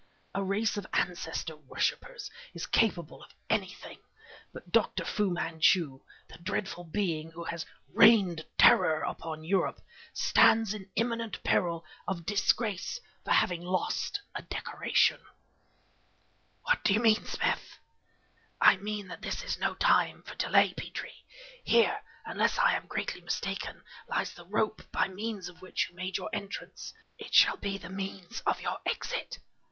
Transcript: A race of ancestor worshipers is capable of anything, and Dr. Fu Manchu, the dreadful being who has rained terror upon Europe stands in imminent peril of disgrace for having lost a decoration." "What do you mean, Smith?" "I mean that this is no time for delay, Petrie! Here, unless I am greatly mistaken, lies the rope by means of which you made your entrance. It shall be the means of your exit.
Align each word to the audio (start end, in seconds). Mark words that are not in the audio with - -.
A 0.33 0.43
race 0.43 0.77
of 0.77 0.87
ancestor 0.93 1.55
worshipers 1.55 2.31
is 2.55 2.65
capable 2.65 3.21
of 3.23 3.35
anything, 3.51 3.99
and 4.51 4.63
Dr. 4.71 5.05
Fu 5.05 5.29
Manchu, 5.29 5.99
the 6.27 6.39
dreadful 6.39 6.85
being 6.85 7.29
who 7.29 7.43
has 7.43 7.67
rained 7.93 8.43
terror 8.57 9.01
upon 9.03 9.43
Europe 9.43 9.79
stands 10.11 10.73
in 10.73 10.89
imminent 10.95 11.43
peril 11.43 11.85
of 12.07 12.25
disgrace 12.25 12.99
for 13.23 13.29
having 13.29 13.61
lost 13.61 14.19
a 14.33 14.41
decoration." 14.41 15.19
"What 16.63 16.83
do 16.83 16.95
you 16.95 16.99
mean, 16.99 17.23
Smith?" 17.25 17.77
"I 18.59 18.77
mean 18.77 19.07
that 19.09 19.21
this 19.21 19.43
is 19.43 19.59
no 19.59 19.75
time 19.75 20.23
for 20.23 20.33
delay, 20.33 20.73
Petrie! 20.73 21.25
Here, 21.63 22.01
unless 22.25 22.57
I 22.57 22.73
am 22.75 22.87
greatly 22.87 23.21
mistaken, 23.21 23.83
lies 24.09 24.33
the 24.33 24.47
rope 24.47 24.81
by 24.91 25.09
means 25.09 25.47
of 25.47 25.61
which 25.61 25.89
you 25.91 25.95
made 25.95 26.17
your 26.17 26.31
entrance. 26.33 26.91
It 27.19 27.35
shall 27.35 27.57
be 27.57 27.77
the 27.77 27.91
means 27.91 28.39
of 28.47 28.61
your 28.61 28.79
exit. 28.87 29.37